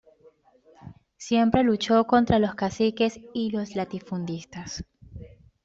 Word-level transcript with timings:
Siempre 1.17 1.61
luchó 1.61 2.07
contra 2.07 2.39
los 2.39 2.55
caciques 2.55 3.19
y 3.35 3.51
los 3.51 3.75
latifundistas. 3.75 4.83